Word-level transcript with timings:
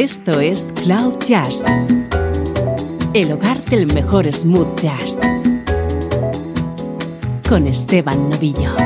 Esto 0.00 0.38
es 0.38 0.72
Cloud 0.84 1.18
Jazz, 1.26 1.64
el 3.14 3.32
hogar 3.32 3.64
del 3.64 3.92
mejor 3.92 4.32
smooth 4.32 4.78
jazz, 4.78 5.18
con 7.48 7.66
Esteban 7.66 8.30
Novillo. 8.30 8.76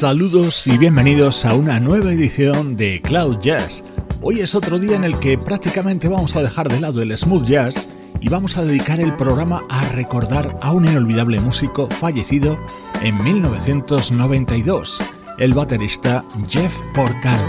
Saludos 0.00 0.66
y 0.66 0.78
bienvenidos 0.78 1.44
a 1.44 1.54
una 1.54 1.78
nueva 1.78 2.10
edición 2.10 2.76
de 2.76 3.00
Cloud 3.02 3.38
Jazz. 3.38 3.84
Hoy 4.20 4.40
es 4.40 4.56
otro 4.56 4.80
día 4.80 4.96
en 4.96 5.04
el 5.04 5.16
que 5.20 5.38
prácticamente 5.38 6.08
vamos 6.08 6.34
a 6.34 6.42
dejar 6.42 6.68
de 6.68 6.80
lado 6.80 7.02
el 7.02 7.16
smooth 7.16 7.46
jazz 7.46 7.86
y 8.20 8.28
vamos 8.28 8.56
a 8.56 8.64
dedicar 8.64 9.00
el 9.00 9.14
programa 9.16 9.62
a 9.68 9.88
recordar 9.90 10.58
a 10.62 10.72
un 10.72 10.86
inolvidable 10.86 11.40
músico 11.40 11.88
fallecido 11.88 12.58
en 13.02 13.22
1992, 13.22 15.02
el 15.38 15.54
baterista 15.54 16.24
Jeff 16.48 16.76
Porcaro. 16.94 17.42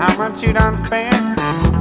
How 0.00 0.16
much 0.16 0.42
you 0.42 0.54
done 0.54 0.76
spent? 0.76 1.14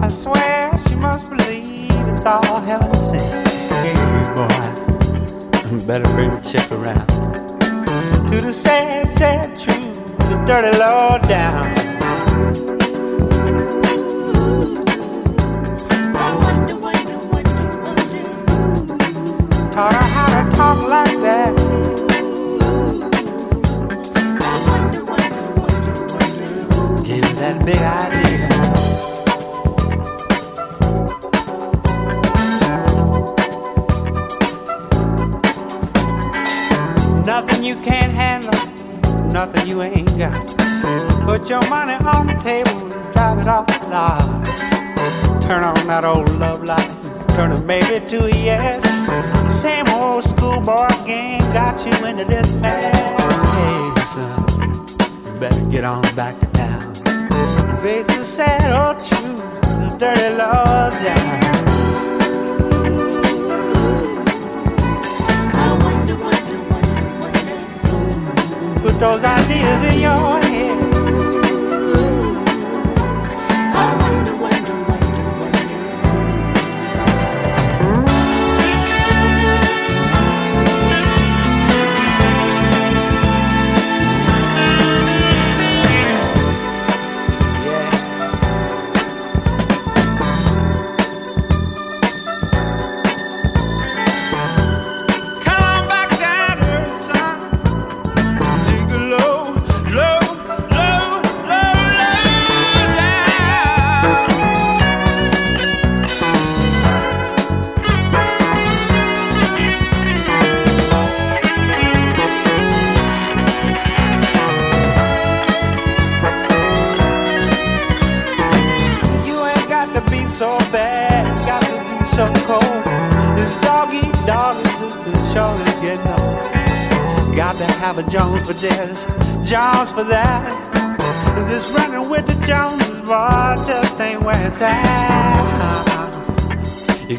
I 0.04 0.10
swear 0.10 0.78
she 0.90 0.96
must 0.96 1.30
believe 1.30 1.90
it's 2.10 2.26
all 2.26 2.60
heaven 2.60 2.94
sent. 2.94 3.48
Hey 3.72 3.96
boy, 4.36 5.86
better 5.88 6.04
bring 6.14 6.30
the 6.32 6.42
chick 6.42 6.70
around. 6.70 7.29
To 8.32 8.42
the 8.42 8.54
sad, 8.54 9.12
sad 9.12 9.58
truth, 9.58 10.18
the 10.30 10.44
dirty 10.46 10.78
low 10.78 11.18
down. 11.28 11.74
Taught 19.74 19.94
her 19.94 20.08
how 20.16 20.30
to 20.36 20.56
talk 20.56 20.80
like 20.88 21.18
that. 21.26 21.54
Gave 27.04 27.26
her 27.26 27.34
that 27.40 27.66
big 27.66 27.78
idea. 27.78 28.19
Nothing 39.52 39.70
you 39.70 39.82
ain't 39.82 40.18
got. 40.18 40.48
Put 41.24 41.50
your 41.50 41.68
money 41.70 41.94
on 42.06 42.28
the 42.28 42.38
table 42.42 42.92
and 42.94 43.14
drive 43.14 43.40
it 43.40 43.48
off 43.48 43.68
the 43.68 43.88
lot. 43.90 44.46
Turn 45.44 45.64
on 45.64 45.88
that 45.88 46.04
old 46.06 46.30
love 46.38 46.64
light, 46.64 46.90
turn 47.30 47.52
a 47.52 47.62
maybe 47.62 48.06
to 48.08 48.26
a 48.26 48.30
yes. 48.30 48.84
Same 49.52 49.88
old 49.90 50.24
schoolboy 50.24 50.88
game 51.06 51.42
got 51.54 51.84
you 51.86 52.06
into 52.06 52.26
this 52.26 52.54
mess. 52.56 52.96
Hey, 53.56 54.02
son, 54.14 55.40
better 55.40 55.66
get 55.70 55.84
on 55.84 56.02
back 56.16 56.40
to 56.40 56.48
town. 56.48 56.94
Face 57.82 58.08
the 58.08 58.24
sad 58.24 58.72
old 58.72 59.00
truth, 59.00 59.62
the 59.62 59.98
dirty 60.00 60.36
love 60.36 60.94
down. 61.04 61.49
Those 69.00 69.24
ideas 69.24 69.94
in 69.94 70.02
your 70.02 70.12
head. 70.12 70.49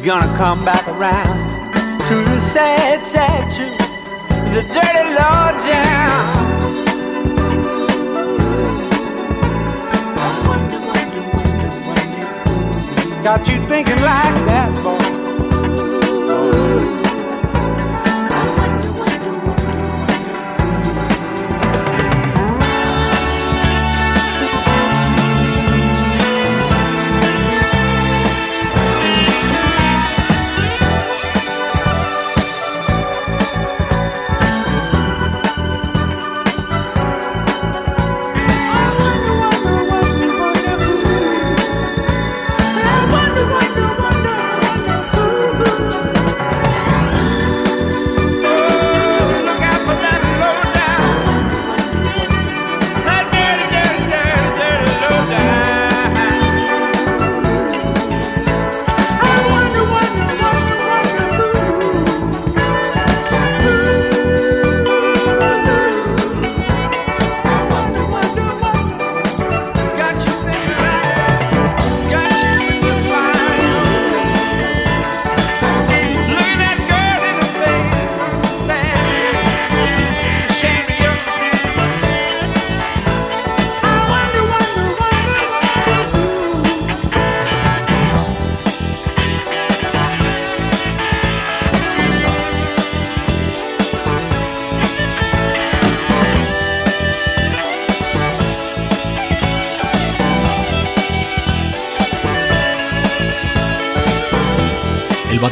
You're 0.03 0.19
gonna 0.19 0.35
come 0.35 0.65
back 0.65 0.87
around 0.87 1.77
to 1.77 2.15
the 2.15 2.39
sad, 2.39 3.03
sad 3.03 3.51
truth, 3.53 3.77
the 4.51 4.63
dirty 4.73 5.13
law 5.13 5.51
down. 5.67 6.09
Got 13.21 13.47
you 13.47 13.61
thinking 13.67 13.97
like 13.97 14.45
that, 14.47 14.73
boy. 14.83 14.97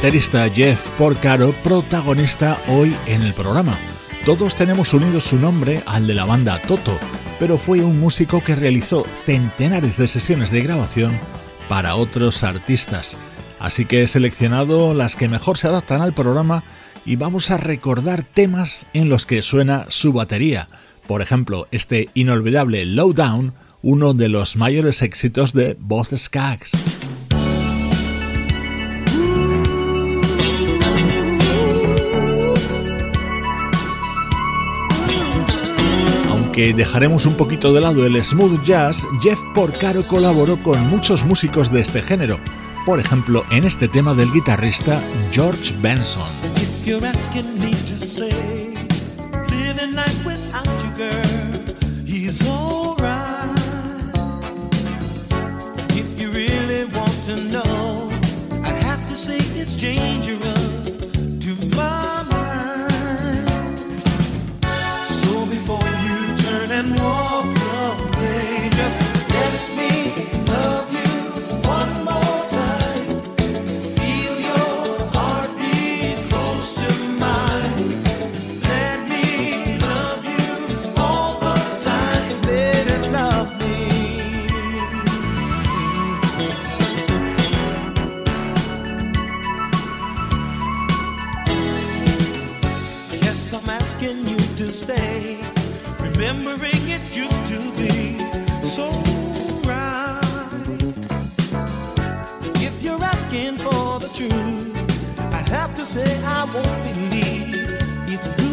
Baterista 0.09 0.49
Jeff 0.49 0.89
Porcaro, 0.97 1.51
protagonista 1.63 2.59
hoy 2.67 2.95
en 3.05 3.21
el 3.21 3.31
programa. 3.35 3.77
Todos 4.25 4.55
tenemos 4.55 4.91
unido 4.95 5.21
su 5.21 5.37
nombre 5.37 5.83
al 5.85 6.07
de 6.07 6.15
la 6.15 6.25
banda 6.25 6.59
Toto, 6.67 6.97
pero 7.37 7.59
fue 7.59 7.81
un 7.81 7.99
músico 7.99 8.43
que 8.43 8.55
realizó 8.55 9.05
centenares 9.23 9.97
de 9.97 10.07
sesiones 10.07 10.49
de 10.49 10.63
grabación 10.63 11.11
para 11.67 11.93
otros 11.93 12.41
artistas. 12.41 13.17
Así 13.59 13.85
que 13.85 14.01
he 14.01 14.07
seleccionado 14.07 14.95
las 14.95 15.15
que 15.15 15.29
mejor 15.29 15.59
se 15.59 15.67
adaptan 15.67 16.01
al 16.01 16.13
programa 16.13 16.63
y 17.05 17.15
vamos 17.15 17.51
a 17.51 17.57
recordar 17.57 18.23
temas 18.23 18.87
en 18.93 19.09
los 19.09 19.27
que 19.27 19.43
suena 19.43 19.85
su 19.89 20.11
batería. 20.11 20.69
Por 21.05 21.21
ejemplo, 21.21 21.67
este 21.69 22.09
inolvidable 22.15 22.83
Lowdown, 22.87 23.53
uno 23.83 24.15
de 24.15 24.29
los 24.29 24.55
mayores 24.55 25.03
éxitos 25.03 25.53
de 25.53 25.77
Both 25.79 26.17
Skaggs. 26.17 26.98
Dejaremos 36.59 37.25
un 37.25 37.35
poquito 37.35 37.71
de 37.71 37.79
lado 37.79 38.05
el 38.05 38.21
smooth 38.21 38.61
jazz, 38.65 39.07
Jeff 39.21 39.39
Porcaro 39.55 40.05
colaboró 40.05 40.61
con 40.61 40.77
muchos 40.89 41.23
músicos 41.23 41.71
de 41.71 41.79
este 41.79 42.01
género, 42.01 42.37
por 42.85 42.99
ejemplo 42.99 43.45
en 43.49 43.63
este 43.63 43.87
tema 43.87 44.13
del 44.13 44.29
guitarrista 44.33 45.01
George 45.31 45.73
Benson. 45.81 46.27
stay. 94.79 95.37
Remembering 95.99 96.83
it 96.87 97.03
used 97.13 97.45
to 97.47 97.59
be 97.75 98.17
so 98.63 98.87
right. 99.67 100.51
If 102.67 102.81
you're 102.81 103.03
asking 103.03 103.57
for 103.57 103.99
the 103.99 104.09
truth, 104.13 105.33
I'd 105.33 105.49
have 105.49 105.75
to 105.75 105.85
say 105.85 106.09
I 106.23 106.45
won't 106.53 106.83
believe 106.93 107.55
it's 108.07 108.27
good. 108.27 108.48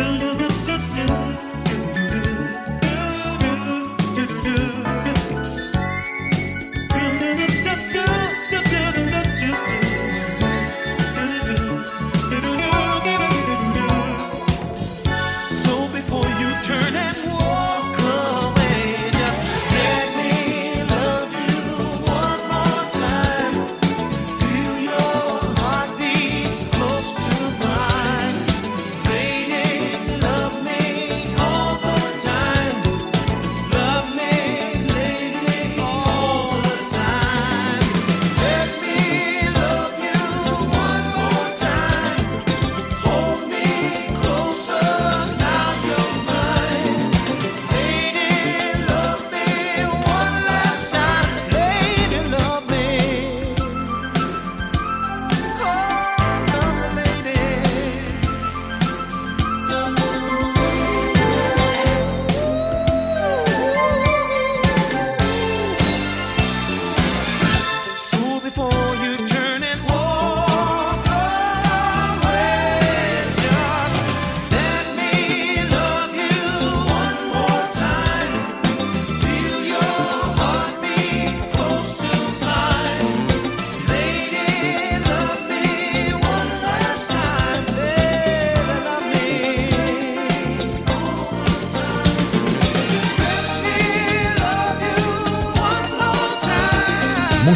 could 0.00 0.22
have 0.22 0.39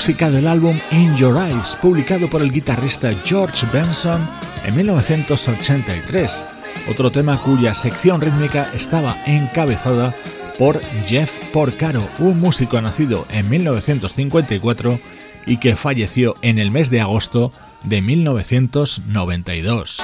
música 0.05 0.31
del 0.31 0.49
álbum 0.49 0.79
In 0.91 1.17
Your 1.17 1.43
Eyes, 1.43 1.79
publicado 1.81 2.29
por 2.29 2.43
el 2.43 2.53
guitarrista 2.53 3.11
George 3.25 3.67
Benson 3.73 4.21
en 4.63 4.77
1983, 4.77 6.45
otro 6.91 7.11
tema 7.11 7.39
cuya 7.39 7.75
sección 7.75 8.21
rítmica 8.21 8.69
estaba 8.75 9.17
encabezada 9.25 10.15
por 10.59 10.79
Jeff 11.07 11.39
Porcaro, 11.55 12.07
un 12.19 12.39
músico 12.39 12.79
nacido 12.83 13.27
en 13.31 13.49
1954 13.49 15.01
y 15.47 15.57
que 15.57 15.75
falleció 15.75 16.37
en 16.43 16.59
el 16.59 16.71
mes 16.71 16.91
de 16.91 17.01
agosto 17.01 17.51
de 17.83 18.03
1992. 18.03 20.03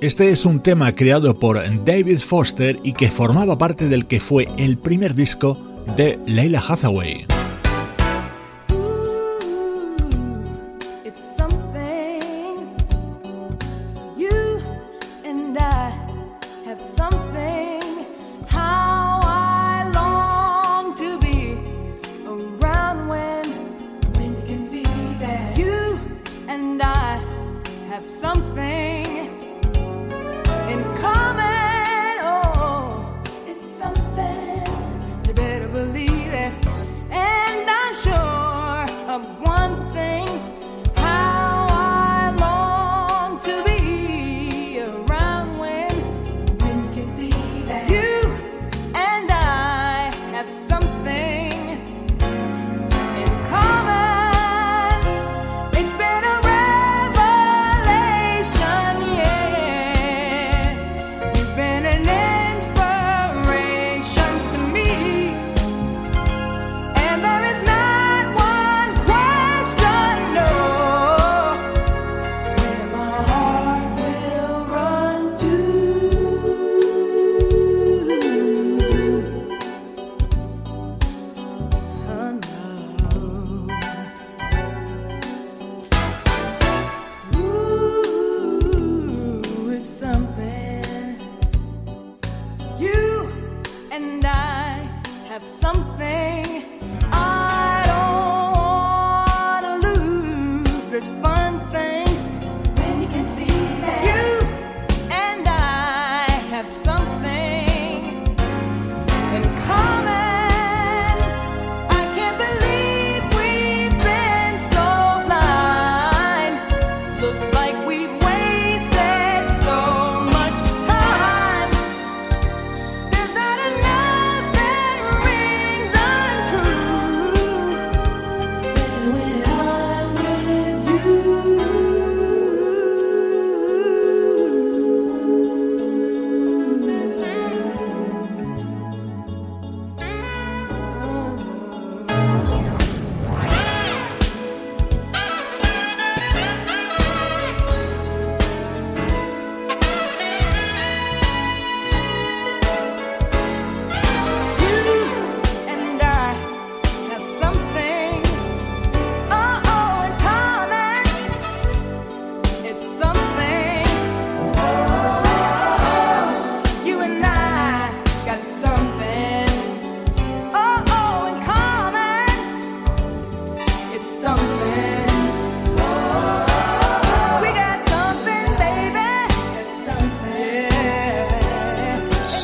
Este 0.00 0.30
es 0.30 0.46
un 0.46 0.62
tema 0.62 0.92
creado 0.92 1.38
por 1.38 1.62
David 1.84 2.20
Foster 2.20 2.80
y 2.82 2.94
que 2.94 3.10
formaba 3.10 3.58
parte 3.58 3.90
del 3.90 4.06
que 4.06 4.18
fue 4.18 4.48
el 4.56 4.78
primer 4.78 5.14
disco 5.14 5.69
de 5.96 6.18
Leila 6.26 6.60
Hathaway. 6.60 7.39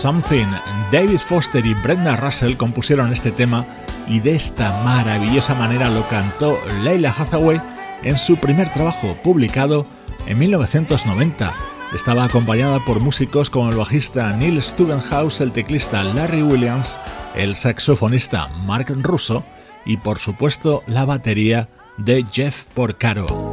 Something. 0.06 0.46
David 0.92 1.18
Foster 1.18 1.66
y 1.66 1.75
Brenda 1.75 2.14
Russell 2.14 2.54
compusieron 2.54 3.12
este 3.12 3.32
tema 3.32 3.66
y 4.06 4.20
de 4.20 4.36
esta 4.36 4.84
maravillosa 4.84 5.56
manera 5.56 5.90
lo 5.90 6.06
cantó 6.06 6.60
Leila 6.84 7.10
Hathaway 7.10 7.60
en 8.04 8.16
su 8.16 8.36
primer 8.36 8.72
trabajo 8.72 9.16
publicado 9.25 9.84
en 10.28 10.38
1990. 10.38 11.52
Estaba 11.92 12.22
acompañada 12.22 12.78
por 12.84 13.00
músicos 13.00 13.50
como 13.50 13.68
el 13.68 13.76
bajista 13.76 14.32
Neil 14.36 14.62
Stubenhouse, 14.62 15.40
el 15.40 15.50
teclista 15.50 16.04
Larry 16.04 16.42
Williams, 16.42 16.96
el 17.34 17.56
saxofonista 17.56 18.46
Mark 18.64 18.86
Russo 19.02 19.42
y 19.84 19.96
por 19.96 20.20
supuesto 20.20 20.84
la 20.86 21.04
batería 21.04 21.68
de 21.96 22.25
Jeff 22.30 22.62
Porcaro. 22.75 23.45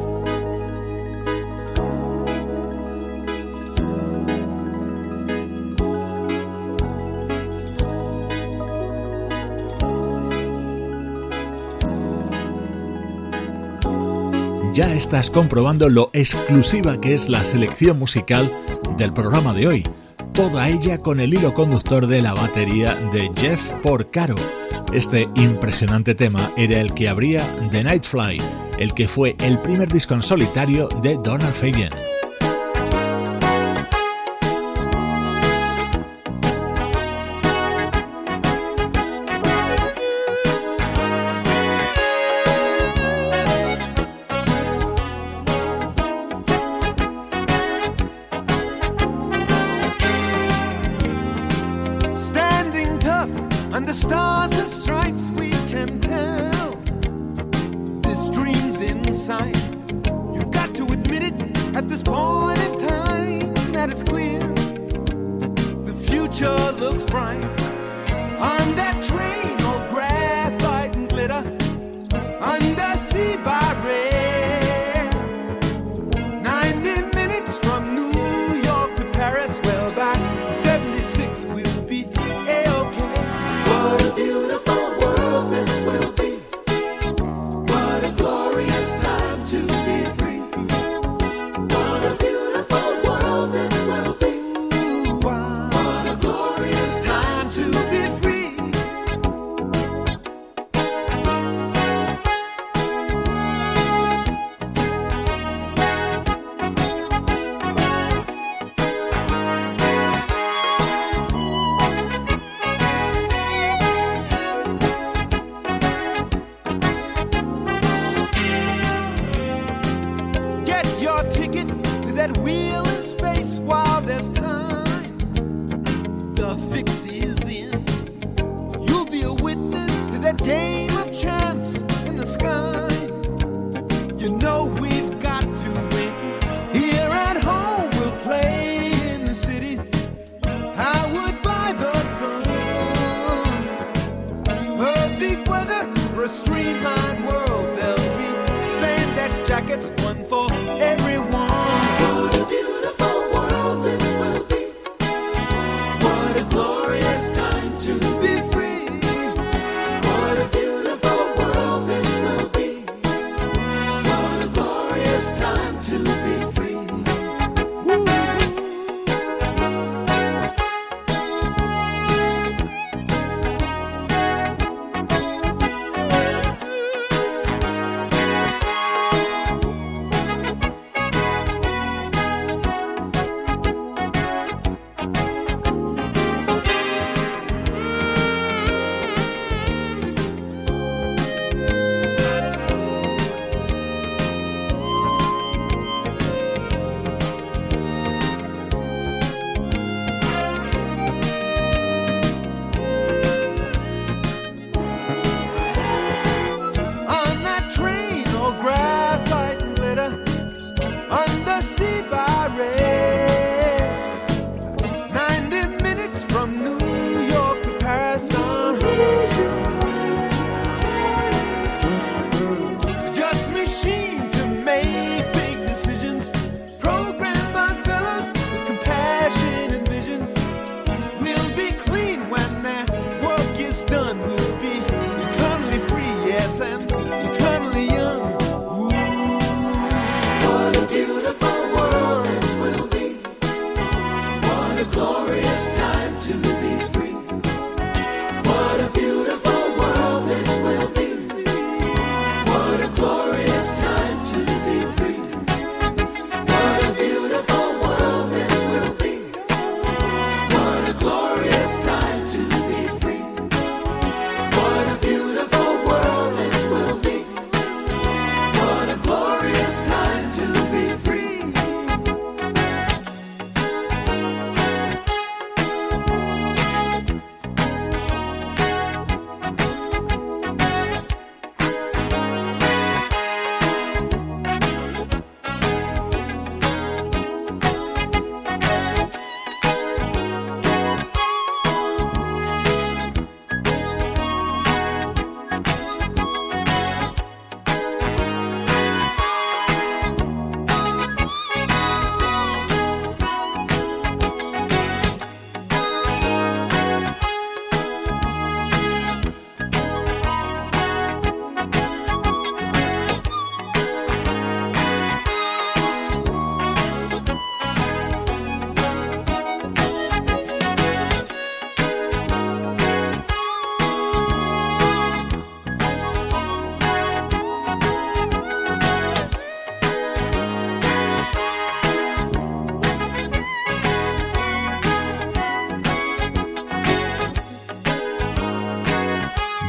Ya 14.73 14.91
estás 14.91 15.29
comprobando 15.29 15.87
lo 15.87 16.09
exclusiva 16.13 16.99
que 16.99 17.13
es 17.13 17.29
la 17.29 17.43
selección 17.43 17.99
musical 17.99 18.51
del 18.97 19.13
programa 19.13 19.53
de 19.53 19.67
hoy. 19.67 19.87
Toda 20.33 20.67
ella 20.67 20.97
con 20.97 21.19
el 21.19 21.33
hilo 21.33 21.53
conductor 21.53 22.07
de 22.07 22.21
la 22.21 22.33
batería 22.33 22.95
de 23.13 23.31
Jeff 23.37 23.69
Porcaro. 23.83 24.35
Este 24.91 25.29
impresionante 25.35 26.15
tema 26.15 26.51
era 26.57 26.81
el 26.81 26.91
que 26.95 27.07
abría 27.07 27.45
The 27.69 27.83
Nightfly, 27.83 28.41
el 28.79 28.93
que 28.95 29.07
fue 29.07 29.35
el 29.43 29.59
primer 29.59 29.91
disco 29.91 30.15
en 30.15 30.23
solitario 30.23 30.87
de 31.03 31.19
Donald 31.23 31.53
Fagen. 31.53 31.89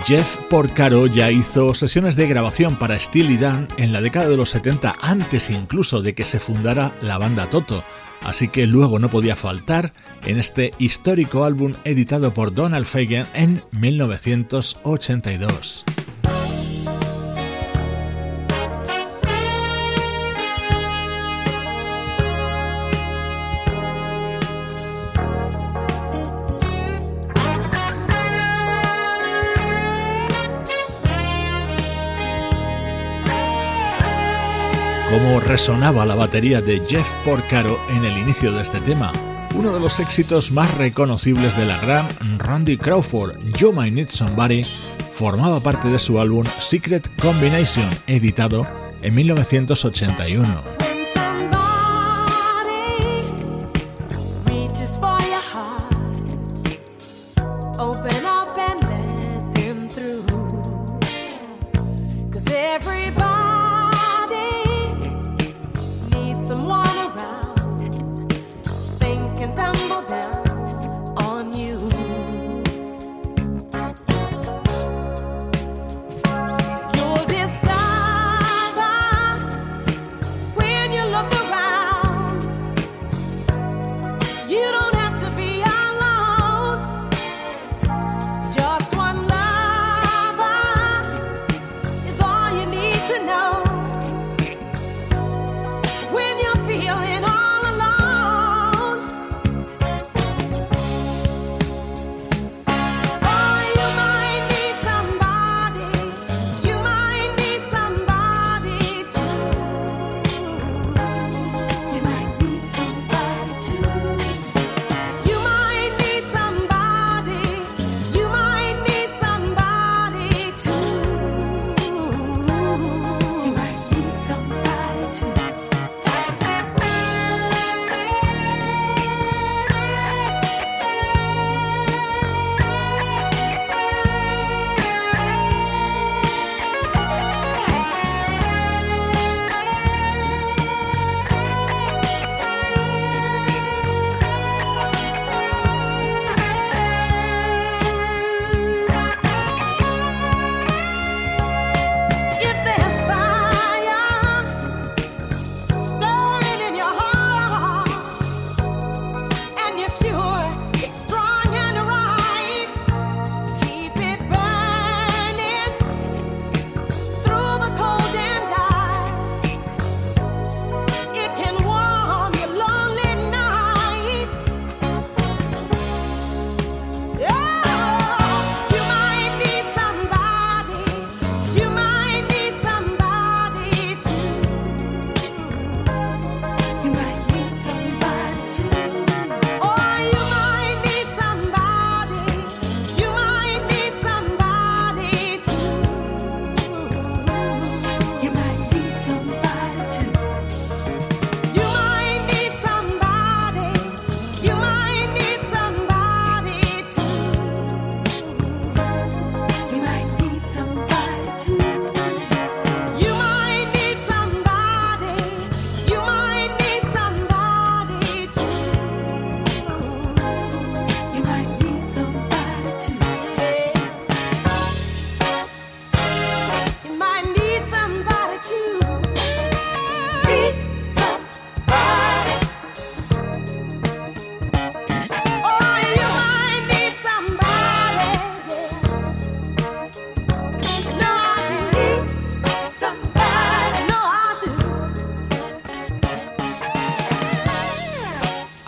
Jeff 0.06 0.36
Porcaro 0.50 1.06
ya 1.06 1.30
hizo 1.30 1.74
sesiones 1.74 2.14
de 2.14 2.28
grabación 2.28 2.76
para 2.76 2.98
Steely 2.98 3.38
Dan 3.38 3.68
en 3.78 3.94
la 3.94 4.02
década 4.02 4.28
de 4.28 4.36
los 4.36 4.50
70, 4.50 4.96
antes 5.00 5.48
incluso 5.48 6.02
de 6.02 6.14
que 6.14 6.26
se 6.26 6.40
fundara 6.40 6.94
la 7.00 7.16
banda 7.16 7.48
Toto, 7.48 7.82
así 8.22 8.48
que 8.48 8.66
luego 8.66 8.98
no 8.98 9.08
podía 9.08 9.34
faltar 9.34 9.94
en 10.26 10.38
este 10.38 10.72
histórico 10.78 11.44
álbum 11.44 11.72
editado 11.84 12.34
por 12.34 12.52
Donald 12.52 12.84
Fagen 12.84 13.24
en 13.32 13.64
1982. 13.70 15.86
Cómo 35.14 35.38
resonaba 35.38 36.04
la 36.04 36.16
batería 36.16 36.60
de 36.60 36.82
Jeff 36.88 37.08
Porcaro 37.24 37.78
en 37.88 38.04
el 38.04 38.18
inicio 38.18 38.50
de 38.50 38.60
este 38.62 38.80
tema, 38.80 39.12
uno 39.54 39.72
de 39.72 39.78
los 39.78 40.00
éxitos 40.00 40.50
más 40.50 40.74
reconocibles 40.74 41.56
de 41.56 41.66
la 41.66 41.78
gran 41.78 42.08
Randy 42.40 42.76
Crawford, 42.76 43.36
You 43.56 43.72
Might 43.72 43.94
Need 43.94 44.08
Somebody, 44.08 44.66
formaba 45.12 45.60
parte 45.60 45.86
de 45.86 46.00
su 46.00 46.18
álbum 46.18 46.44
Secret 46.58 47.08
Combination, 47.20 47.88
editado 48.08 48.66
en 49.02 49.14
1981. 49.14 50.83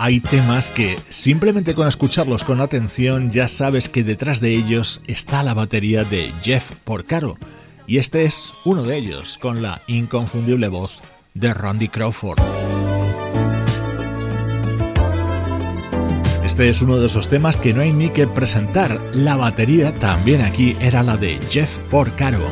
Hay 0.06 0.20
temas 0.20 0.70
que 0.70 1.00
simplemente 1.08 1.74
con 1.74 1.88
escucharlos 1.88 2.44
con 2.44 2.60
atención 2.60 3.32
ya 3.32 3.48
sabes 3.48 3.88
que 3.88 4.04
detrás 4.04 4.40
de 4.40 4.54
ellos 4.54 5.00
está 5.08 5.42
la 5.42 5.52
batería 5.52 6.04
de 6.04 6.32
Jeff 6.44 6.70
Porcaro. 6.84 7.36
Y 7.88 7.98
este 7.98 8.22
es 8.22 8.52
uno 8.64 8.84
de 8.84 8.98
ellos, 8.98 9.36
con 9.36 9.62
la 9.62 9.80
inconfundible 9.88 10.68
voz 10.68 11.02
de 11.34 11.52
Randy 11.52 11.88
Crawford. 11.88 12.38
Este 16.44 16.68
es 16.68 16.82
uno 16.82 16.98
de 16.98 17.08
esos 17.08 17.26
temas 17.26 17.58
que 17.58 17.74
no 17.74 17.80
hay 17.80 17.92
ni 17.92 18.10
que 18.10 18.28
presentar. 18.28 19.00
La 19.12 19.34
batería 19.34 19.92
también 19.92 20.42
aquí 20.42 20.76
era 20.80 21.02
la 21.02 21.16
de 21.16 21.40
Jeff 21.50 21.76
Porcaro. 21.90 22.46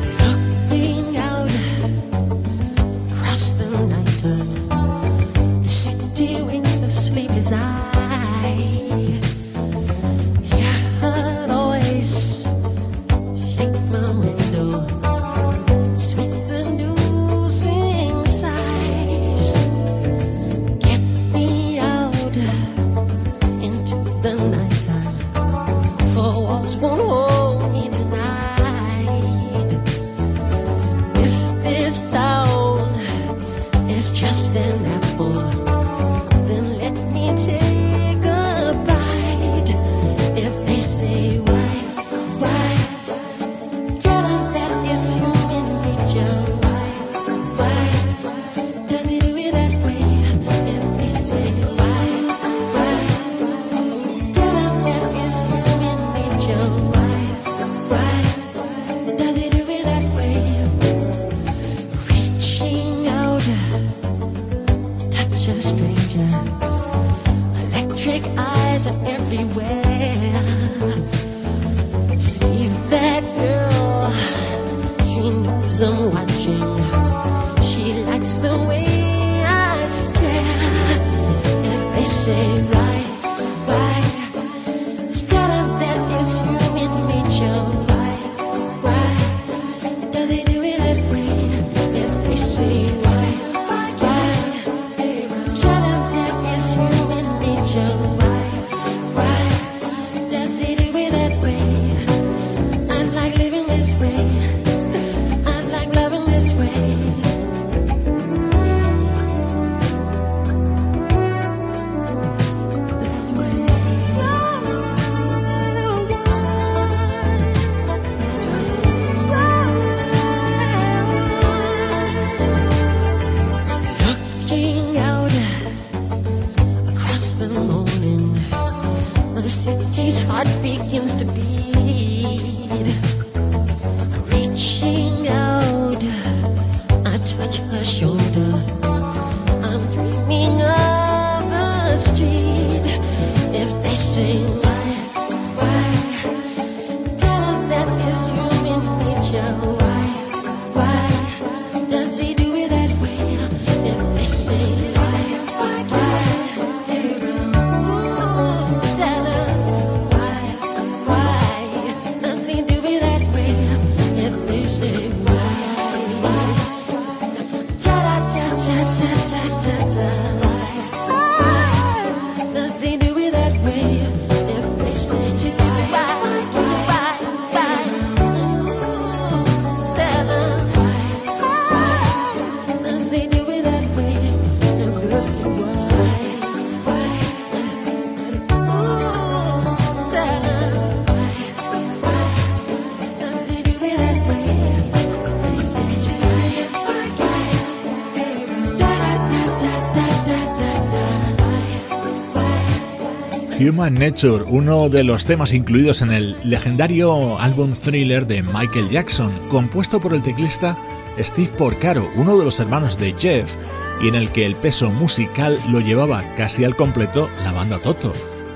Human 203.67 203.95
Nature, 203.95 204.43
uno 204.47 204.89
de 204.89 205.03
los 205.03 205.25
temas 205.25 205.51
incluidos 205.51 206.01
en 206.01 206.11
el 206.11 206.35
legendario 206.43 207.39
álbum 207.39 207.73
Thriller 207.73 208.27
de 208.27 208.43
Michael 208.43 208.89
Jackson, 208.89 209.31
compuesto 209.49 209.99
por 209.99 210.13
el 210.13 210.21
teclista 210.21 210.77
Steve 211.17 211.49
Porcaro, 211.57 212.07
uno 212.15 212.37
de 212.37 212.45
los 212.45 212.59
hermanos 212.59 212.97
de 212.97 213.13
Jeff, 213.13 213.55
y 214.01 214.09
en 214.09 214.15
el 214.15 214.29
que 214.29 214.45
el 214.45 214.55
peso 214.55 214.91
musical 214.91 215.59
lo 215.69 215.79
llevaba 215.79 216.23
casi 216.37 216.63
al 216.63 216.75
completo 216.75 217.27
la 217.43 217.53
banda 217.53 217.79
Toto. 217.79 218.13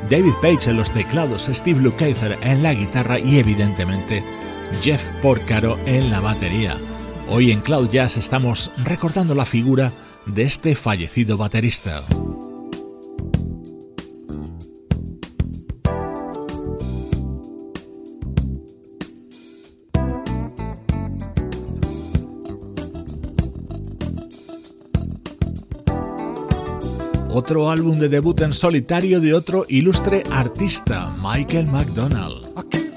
David 0.09 0.33
Page 0.41 0.69
en 0.69 0.77
los 0.77 0.91
teclados, 0.91 1.49
Steve 1.51 1.81
Lukather 1.81 2.37
en 2.43 2.61
la 2.61 2.73
guitarra 2.73 3.19
y 3.19 3.39
evidentemente 3.39 4.23
Jeff 4.83 5.03
Porcaro 5.21 5.79
en 5.85 6.11
la 6.11 6.19
batería. 6.19 6.77
Hoy 7.29 7.51
en 7.51 7.61
Cloud 7.61 7.89
Jazz 7.89 8.17
estamos 8.17 8.69
recordando 8.83 9.33
la 9.33 9.45
figura 9.45 9.91
de 10.27 10.43
este 10.43 10.75
fallecido 10.75 11.37
baterista. 11.37 12.03
Otro 27.49 27.71
álbum 27.71 27.97
de 27.97 28.09
debut 28.09 28.39
en 28.41 28.53
solitario 28.53 29.19
de 29.19 29.33
otro 29.33 29.65
ilustre 29.69 30.21
artista, 30.31 31.15
Michael 31.19 31.65
McDonald. 31.65 32.88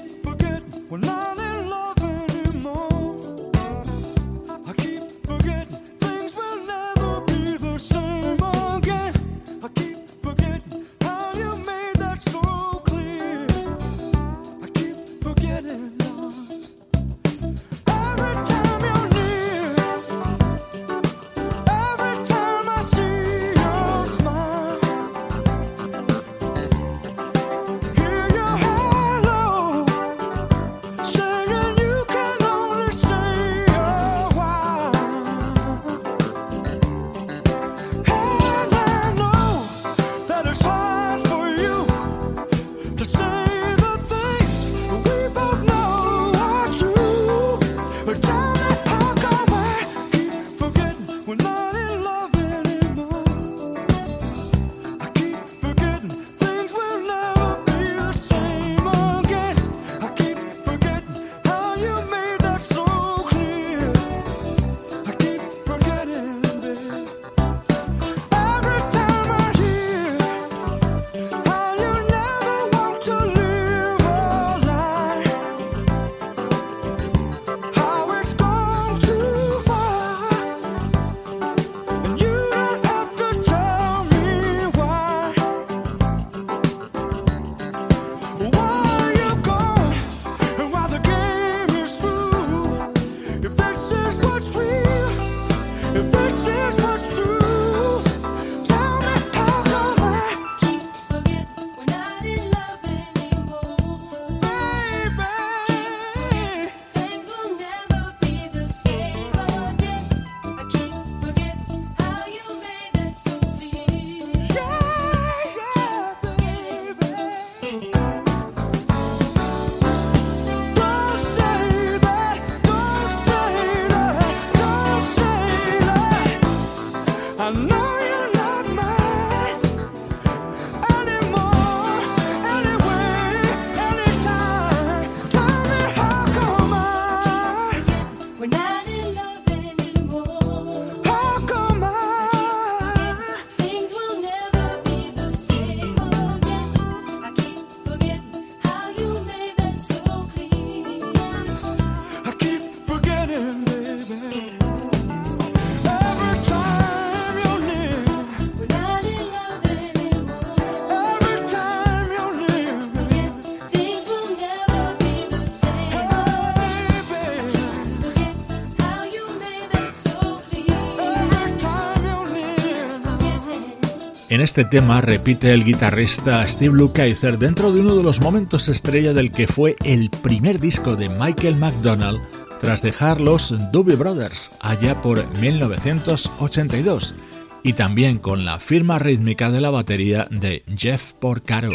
En 174.33 174.41
este 174.41 174.65
tema 174.65 174.99
repite 174.99 175.53
el 175.53 175.63
guitarrista 175.63 176.47
Steve 176.47 176.75
Lukather 176.75 177.37
dentro 177.37 177.71
de 177.71 177.81
uno 177.81 177.95
de 177.95 178.01
los 178.01 178.19
momentos 178.19 178.67
estrella 178.67 179.13
del 179.13 179.29
que 179.29 179.45
fue 179.45 179.75
el 179.83 180.09
primer 180.09 180.59
disco 180.59 180.95
de 180.95 181.07
Michael 181.07 181.55
McDonald 181.55 182.19
tras 182.59 182.81
dejar 182.81 183.21
los 183.21 183.53
Doobie 183.71 183.95
Brothers 183.95 184.49
allá 184.59 184.99
por 185.03 185.23
1982 185.37 187.13
y 187.61 187.73
también 187.73 188.17
con 188.17 188.43
la 188.43 188.57
firma 188.57 188.97
rítmica 188.97 189.51
de 189.51 189.61
la 189.61 189.69
batería 189.69 190.27
de 190.31 190.63
Jeff 190.75 191.13
Porcaro. 191.13 191.73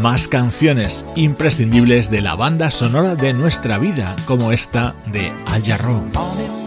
Más 0.00 0.28
canciones 0.28 1.04
imprescindibles 1.14 2.10
de 2.10 2.22
la 2.22 2.34
banda 2.34 2.70
sonora 2.70 3.16
de 3.16 3.34
nuestra 3.34 3.76
vida, 3.76 4.16
como 4.24 4.50
esta 4.50 4.94
de 5.12 5.30
Al 5.46 5.62
Jarreau. 5.62 6.59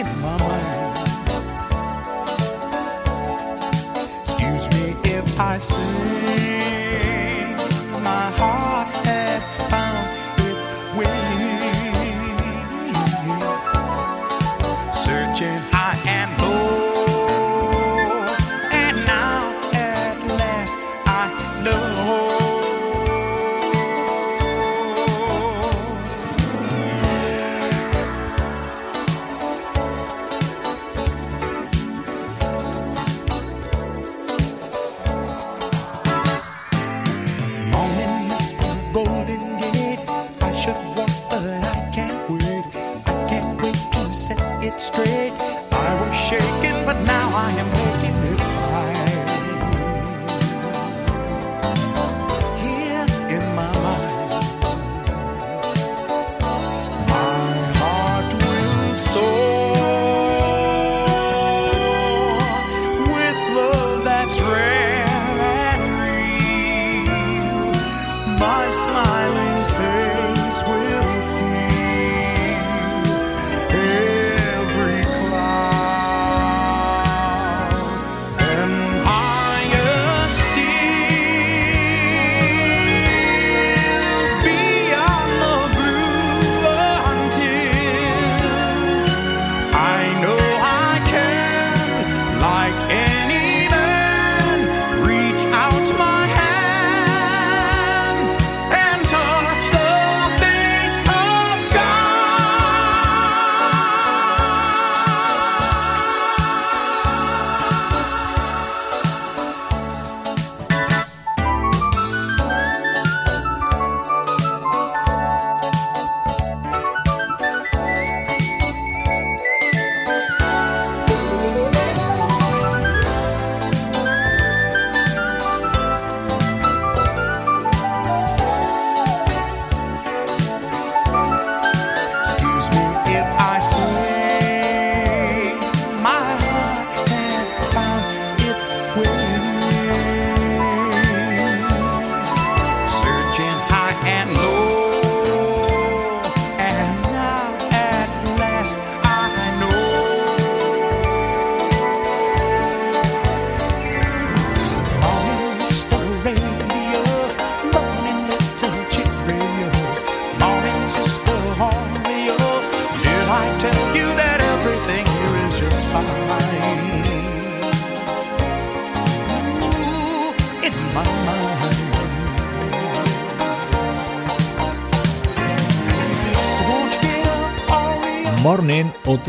Give 0.00 0.22
mama 0.22 0.49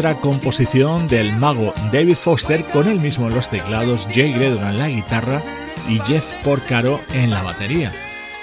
composición 0.01 1.07
del 1.07 1.31
mago 1.37 1.75
David 1.91 2.15
Foster 2.15 2.65
con 2.65 2.87
él 2.87 2.99
mismo 2.99 3.27
en 3.27 3.35
los 3.35 3.49
teclados, 3.49 4.07
Jay 4.11 4.33
Graydon 4.33 4.67
en 4.67 4.79
la 4.79 4.89
guitarra 4.89 5.43
y 5.87 5.99
Jeff 5.99 6.25
Porcaro 6.43 6.99
en 7.13 7.29
la 7.29 7.43
batería. 7.43 7.91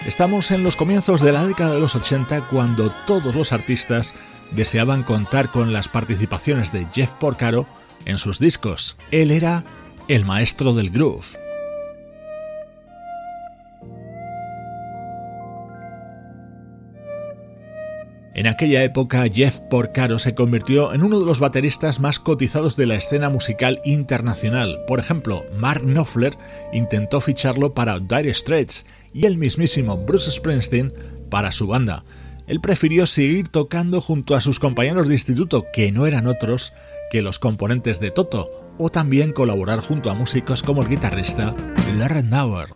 Estamos 0.06 0.52
en 0.52 0.62
los 0.62 0.76
comienzos 0.76 1.20
de 1.20 1.32
la 1.32 1.44
década 1.44 1.74
de 1.74 1.80
los 1.80 1.96
80 1.96 2.48
cuando 2.48 2.90
todos 3.09 3.34
los 3.34 3.52
artistas 3.52 4.14
deseaban 4.52 5.02
contar 5.02 5.50
con 5.50 5.72
las 5.72 5.88
participaciones 5.88 6.70
de 6.70 6.86
Jeff 6.92 7.11
Porcaro 7.11 7.66
en 8.04 8.18
sus 8.18 8.38
discos. 8.38 8.96
Él 9.11 9.32
era 9.32 9.64
el 10.06 10.24
maestro 10.24 10.74
del 10.74 10.90
groove. 10.90 11.47
Aquella 18.49 18.82
época, 18.82 19.24
Jeff 19.32 19.61
Porcaro 19.70 20.18
se 20.18 20.34
convirtió 20.34 20.92
en 20.92 21.03
uno 21.03 21.18
de 21.20 21.26
los 21.26 21.40
bateristas 21.40 22.01
más 22.01 22.18
cotizados 22.18 22.76
de 22.76 22.86
la 22.86 22.94
escena 22.94 23.28
musical 23.28 23.80
internacional. 23.84 24.78
Por 24.86 24.99
ejemplo, 24.99 25.44
Mark 25.59 25.82
Knopfler 25.82 26.36
intentó 26.72 27.20
ficharlo 27.20 27.74
para 27.74 27.99
Dire 27.99 28.32
Straits 28.32 28.86
y 29.12 29.26
el 29.26 29.36
mismísimo 29.36 29.96
Bruce 29.96 30.30
Springsteen 30.30 30.92
para 31.30 31.53
su 31.53 31.66
banda. 31.66 32.05
Él 32.46 32.61
prefirió 32.61 33.07
seguir 33.07 33.49
tocando 33.49 34.01
junto 34.01 34.34
a 34.34 34.40
sus 34.40 34.59
compañeros 34.59 35.09
de 35.09 35.14
instituto, 35.14 35.66
que 35.72 35.92
no 35.92 36.07
eran 36.07 36.26
otros 36.26 36.72
que 37.11 37.22
los 37.22 37.38
componentes 37.38 38.01
de 38.01 38.11
Toto, 38.11 38.51
o 38.78 38.88
también 38.88 39.32
colaborar 39.32 39.80
junto 39.80 40.11
a 40.11 40.14
músicos 40.14 40.62
como 40.62 40.82
el 40.82 40.88
guitarrista 40.88 41.55
Larry 41.96 42.22
Nauer. 42.22 42.68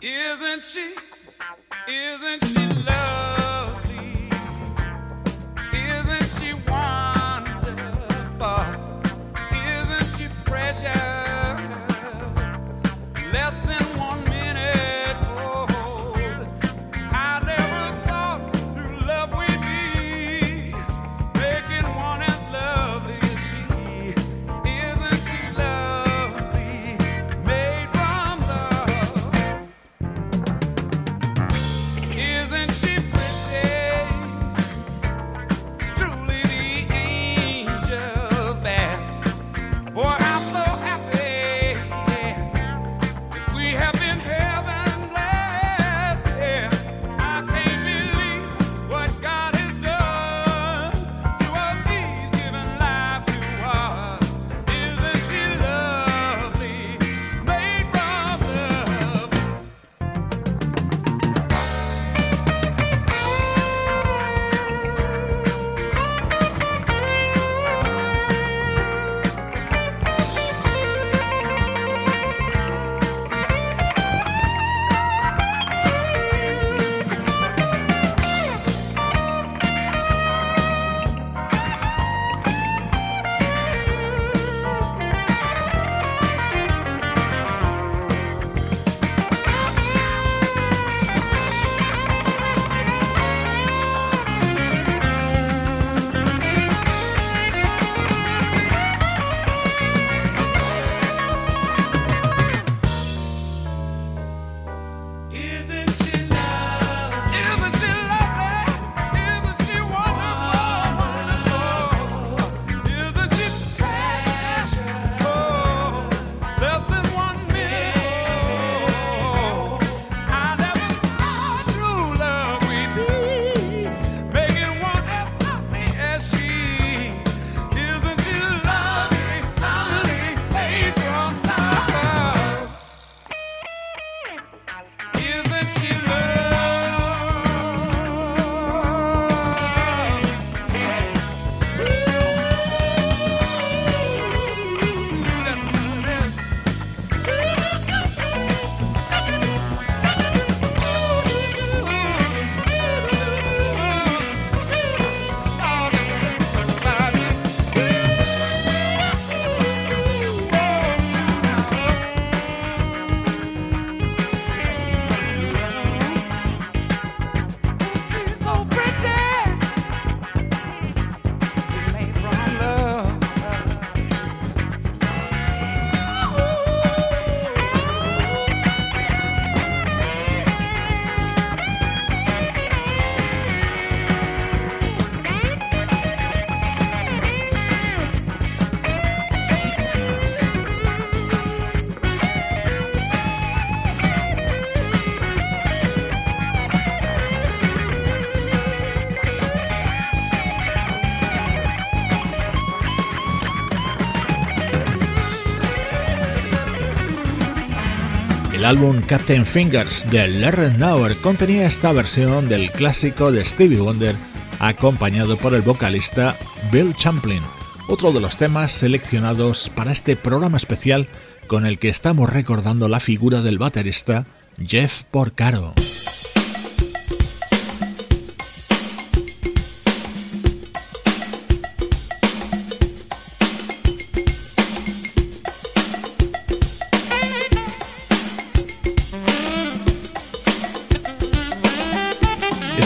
Álbum 208.73 209.03
Captain 209.03 209.45
Fingers 209.45 210.11
de 210.11 210.27
Larry 210.27 210.70
Nauer 210.79 211.14
contenía 211.16 211.66
esta 211.66 211.93
versión 211.93 212.49
del 212.49 212.70
clásico 212.70 213.31
de 213.31 213.45
Stevie 213.45 213.77
Wonder 213.77 214.16
acompañado 214.61 215.37
por 215.37 215.53
el 215.53 215.61
vocalista 215.61 216.39
Bill 216.73 216.95
Champlin, 216.97 217.43
otro 217.89 218.12
de 218.12 218.20
los 218.23 218.39
temas 218.39 218.73
seleccionados 218.73 219.68
para 219.68 219.93
este 219.93 220.16
programa 220.16 220.57
especial 220.57 221.07
con 221.49 221.66
el 221.66 221.79
que 221.79 221.91
estamos 221.91 222.31
recordando 222.31 222.89
la 222.89 223.01
figura 223.01 223.43
del 223.43 223.59
baterista 223.59 224.25
Jeff 224.66 225.03
Porcaro. 225.11 225.75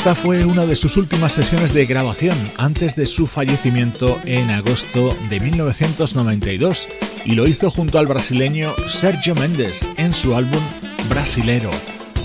Esta 0.06 0.22
fue 0.22 0.44
una 0.44 0.66
de 0.66 0.76
sus 0.76 0.96
últimas 0.96 1.32
sesiones 1.32 1.74
de 1.74 1.84
grabación 1.84 2.38
antes 2.58 2.94
de 2.94 3.06
su 3.06 3.26
fallecimiento 3.26 4.20
en 4.24 4.50
agosto 4.50 5.12
de 5.28 5.40
1992 5.40 6.86
y 7.24 7.32
lo 7.32 7.48
hizo 7.48 7.72
junto 7.72 7.98
al 7.98 8.06
brasileño 8.06 8.72
Sergio 8.86 9.34
Mendes 9.34 9.88
en 9.96 10.14
su 10.14 10.36
álbum 10.36 10.62
brasilero. 11.10 11.72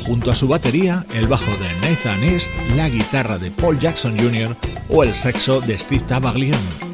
Junto 0.05 0.29
a 0.29 0.35
su 0.35 0.47
batería, 0.47 1.07
el 1.15 1.27
bajo 1.27 1.49
de 1.49 1.89
Nathan 1.89 2.23
East, 2.23 2.51
la 2.75 2.87
guitarra 2.87 3.39
de 3.39 3.49
Paul 3.49 3.79
Jackson 3.79 4.15
Jr. 4.15 4.55
o 4.87 5.03
el 5.03 5.15
saxo 5.15 5.59
de 5.59 5.79
Steve 5.79 6.03
Tabaglione. 6.07 6.90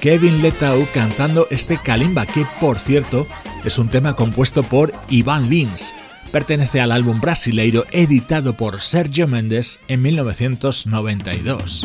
Kevin 0.00 0.40
Letau 0.40 0.86
cantando 0.94 1.48
este 1.50 1.76
Kalimba, 1.76 2.26
que 2.26 2.46
por 2.60 2.78
cierto 2.78 3.26
es 3.64 3.76
un 3.76 3.88
tema 3.88 4.14
compuesto 4.14 4.62
por 4.62 4.92
Ivan 5.08 5.50
Lins. 5.50 5.92
Pertenece 6.30 6.80
al 6.80 6.92
álbum 6.92 7.20
brasileiro 7.20 7.84
editado 7.90 8.54
por 8.54 8.80
Sergio 8.82 9.26
Mendes 9.26 9.80
en 9.88 10.00
1992. 10.02 11.84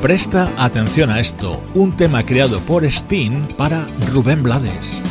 Presta 0.00 0.48
atención 0.56 1.10
a 1.10 1.18
esto, 1.18 1.60
un 1.74 1.96
tema 1.96 2.24
creado 2.24 2.60
por 2.60 2.88
Steen 2.88 3.44
para 3.56 3.88
Rubén 4.12 4.44
Blades. 4.44 5.02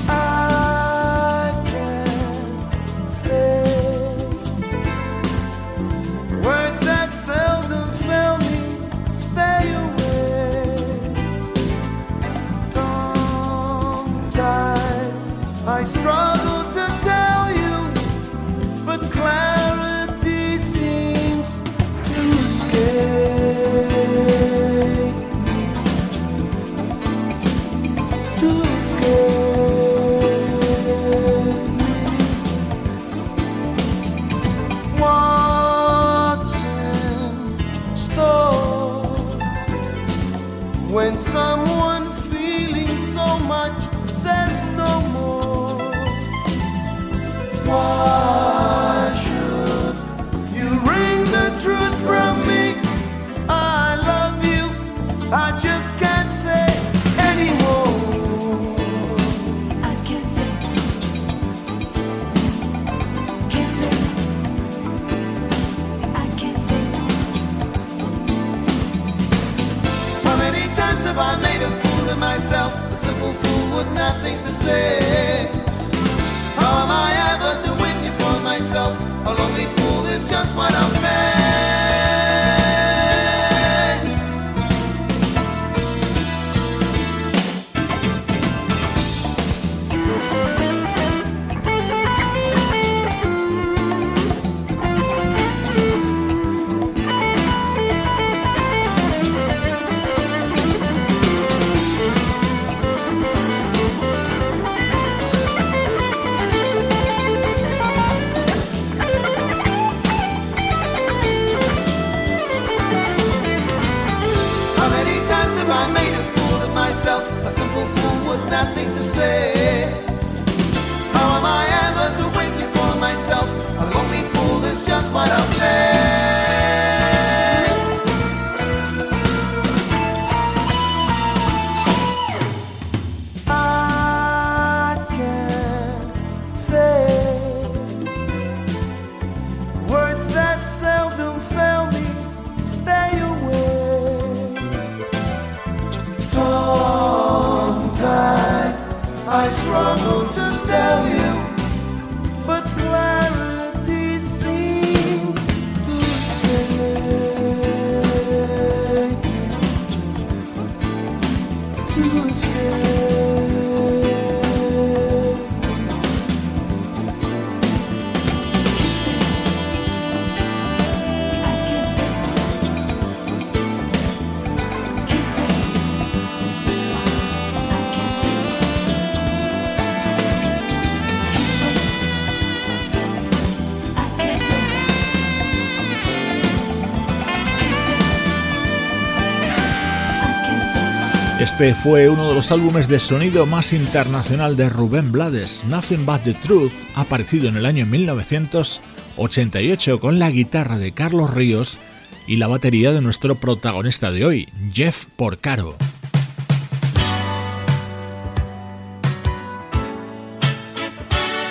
Fue 191.73 192.09
uno 192.09 192.29
de 192.29 192.35
los 192.35 192.51
álbumes 192.51 192.87
de 192.87 192.99
sonido 192.99 193.47
más 193.47 193.73
internacional 193.73 194.55
de 194.55 194.69
Rubén 194.69 195.11
Blades, 195.11 195.65
Nothing 195.65 196.05
But 196.05 196.21
the 196.23 196.33
Truth, 196.33 196.71
aparecido 196.93 197.49
en 197.49 197.57
el 197.57 197.65
año 197.65 197.87
1988 197.87 199.99
con 199.99 200.19
la 200.19 200.29
guitarra 200.29 200.77
de 200.77 200.91
Carlos 200.91 201.33
Ríos 201.33 201.79
y 202.27 202.35
la 202.35 202.45
batería 202.45 202.91
de 202.91 203.01
nuestro 203.01 203.33
protagonista 203.35 204.11
de 204.11 204.25
hoy, 204.25 204.47
Jeff 204.71 205.05
Porcaro. 205.15 205.75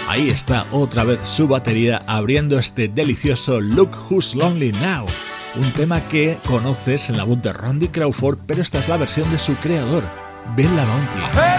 Ahí 0.08 0.30
está 0.30 0.64
otra 0.70 1.02
vez 1.02 1.18
su 1.24 1.48
batería 1.48 2.00
abriendo 2.06 2.60
este 2.60 2.86
delicioso 2.86 3.60
Look 3.60 3.90
Who's 4.08 4.36
Lonely 4.36 4.70
Now 4.72 5.06
un 5.57 5.70
tema 5.72 6.00
que 6.09 6.38
conoces 6.46 7.09
en 7.11 7.16
la 7.16 7.24
voz 7.24 7.40
de 7.42 7.52
Randy 7.52 7.88
Crawford, 7.88 8.38
pero 8.46 8.62
esta 8.62 8.78
es 8.78 8.88
la 8.88 8.96
versión 8.96 9.30
de 9.30 9.38
su 9.38 9.55
creador, 9.57 10.05
Ben 10.57 10.74
Bounty. 10.74 11.53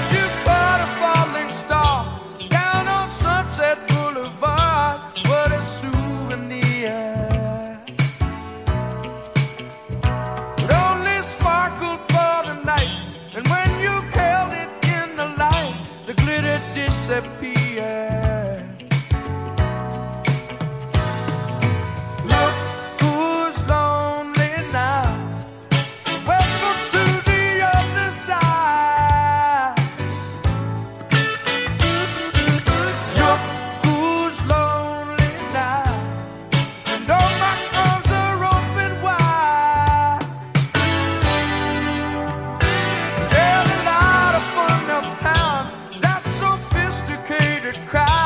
cry. 47.88 48.25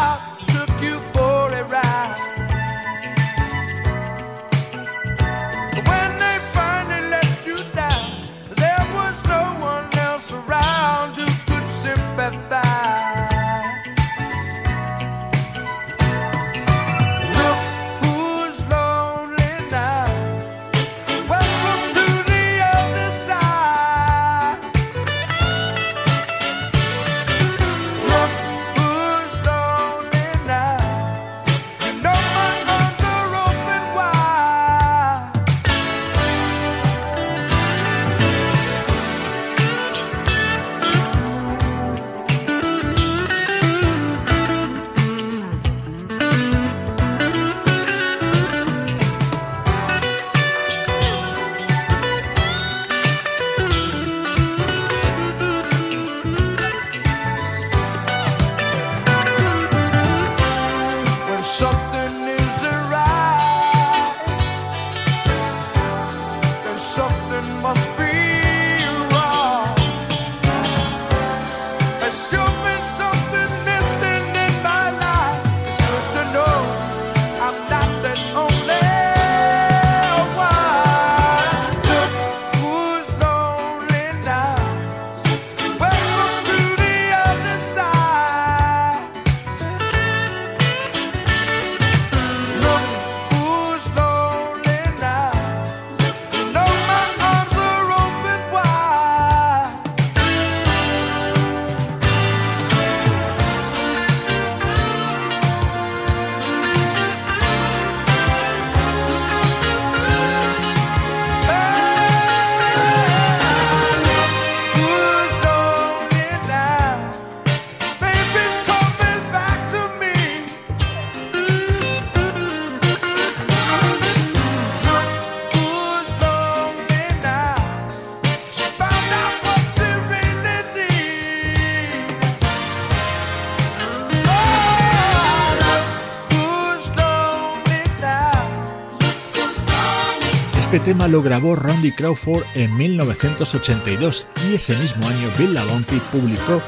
Lo 141.10 141.24
grabó 141.24 141.56
Randy 141.56 141.92
Crawford 141.92 142.44
en 142.54 142.76
1982 142.78 144.28
y 144.48 144.56
ese 144.56 144.76
mismo 144.78 145.08
año 145.08 145.28
Bill 145.38 145.56
Labonte 145.56 146.00
publicó 146.12 146.62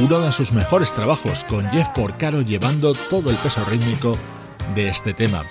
uno 0.00 0.20
de 0.20 0.30
sus 0.30 0.52
mejores 0.52 0.92
trabajos 0.92 1.42
con 1.44 1.68
Jeff 1.70 1.88
Porcaro 1.88 2.42
llevando 2.42 2.94
todo 2.94 3.30
el 3.30 3.36
peso 3.36 3.64
rítmico 3.64 4.16
de 4.74 4.88
este 4.88 5.14
tema. 5.14 5.44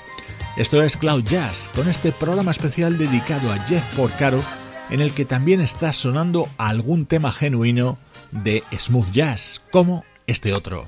Esto 0.55 0.81
es 0.81 0.95
Cloud 0.95 1.23
Jazz, 1.23 1.69
con 1.75 1.89
este 1.89 2.13
programa 2.13 2.51
especial 2.51 2.97
dedicado 2.97 3.51
a 3.51 3.59
Jeff 3.59 3.83
Porcaro 3.95 4.41
en 4.89 5.01
el 5.01 5.11
que 5.13 5.25
también 5.25 5.59
está 5.59 5.91
sonando 5.91 6.47
algún 6.57 7.05
tema 7.05 7.33
genuino 7.33 7.97
de 8.31 8.63
smooth 8.77 9.11
jazz, 9.11 9.61
como 9.71 10.05
este 10.25 10.53
otro. 10.53 10.87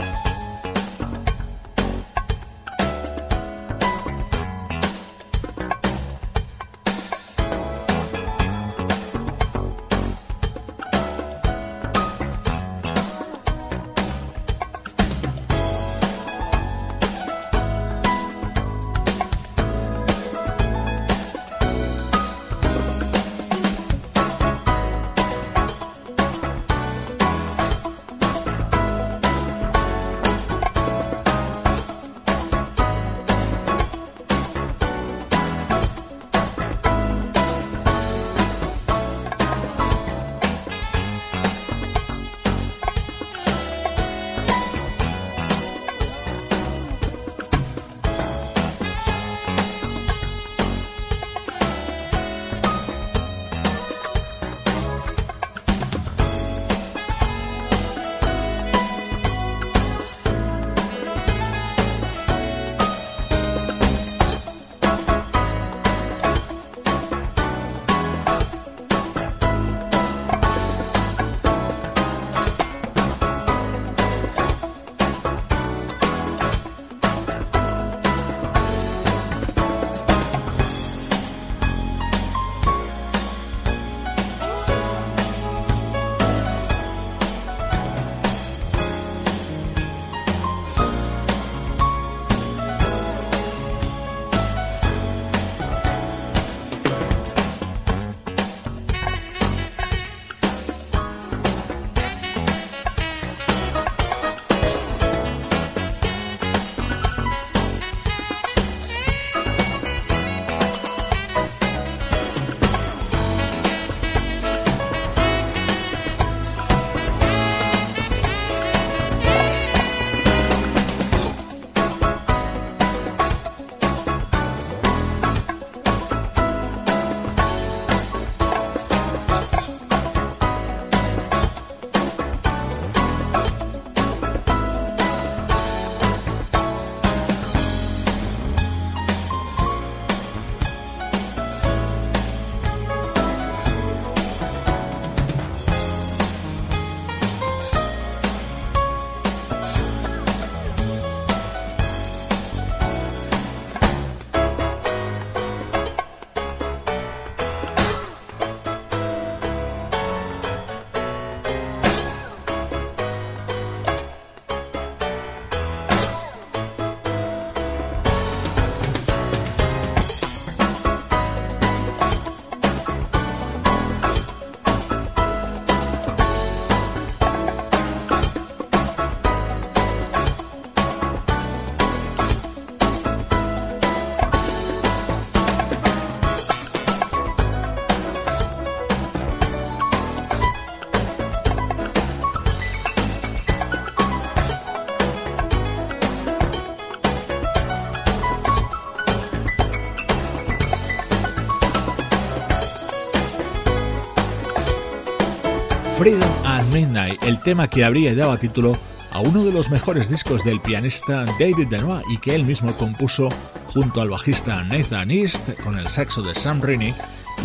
El 206.97 207.39
tema 207.41 207.69
que 207.69 207.85
habría 207.85 208.13
dado 208.13 208.37
título 208.37 208.73
a 209.11 209.21
uno 209.21 209.45
de 209.45 209.53
los 209.53 209.69
mejores 209.69 210.09
discos 210.09 210.43
del 210.43 210.59
pianista 210.59 211.23
David 211.39 211.69
Benoit 211.69 212.05
y 212.09 212.17
que 212.17 212.35
él 212.35 212.43
mismo 212.43 212.73
compuso 212.73 213.29
junto 213.67 214.01
al 214.01 214.09
bajista 214.09 214.61
Nathan 214.65 215.09
East, 215.09 215.51
con 215.63 215.79
el 215.79 215.87
saxo 215.87 216.21
de 216.21 216.35
Sam 216.35 216.61
Rainey 216.61 216.93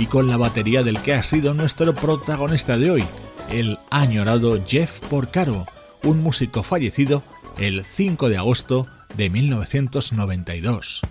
y 0.01 0.07
con 0.07 0.27
la 0.27 0.37
batería 0.37 0.83
del 0.83 1.01
que 1.01 1.15
ha 1.15 1.23
sido 1.23 1.55
nuestro 1.55 1.95
protagonista 1.95 2.77
de 2.77 2.91
hoy, 2.91 3.05
el 3.49 3.79
añorado 3.91 4.61
Jeff 4.67 4.99
Porcaro, 5.09 5.65
un 6.03 6.25
músico 6.25 6.65
fallecido 6.65 7.23
el 7.57 7.85
5 7.85 8.29
de 8.29 8.39
agosto 8.39 8.89
de 9.17 9.31
1992. 9.31 11.03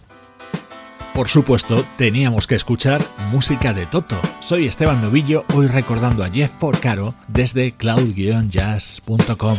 Por 1.13 1.29
supuesto, 1.29 1.85
teníamos 1.97 2.47
que 2.47 2.55
escuchar 2.55 3.01
música 3.31 3.73
de 3.73 3.85
Toto. 3.85 4.19
Soy 4.39 4.67
Esteban 4.67 5.01
Novillo, 5.01 5.45
hoy 5.53 5.67
recordando 5.67 6.23
a 6.23 6.29
Jeff 6.29 6.51
Porcaro 6.53 7.13
desde 7.27 7.71
cloud-jazz.com. 7.73 9.57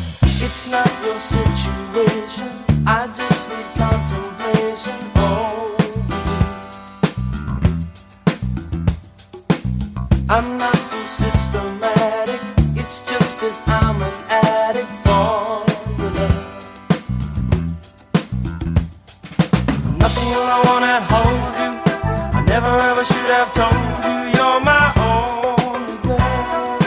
Never 22.57 22.79
ever 22.79 23.05
should 23.05 23.31
have 23.37 23.53
told 23.53 23.75
you 23.75 24.17
you're 24.35 24.61
my 24.61 24.91
only 24.97 25.97
girl. 25.99 26.79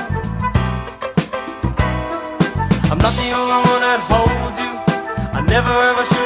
I'm 2.89 2.97
not 2.97 3.13
the 3.13 3.29
only 3.39 3.59
one 3.69 3.81
that 3.85 3.99
holds 4.09 4.59
you. 4.59 4.71
I 5.31 5.41
never 5.45 5.69
ever 5.69 6.05
should. 6.05 6.18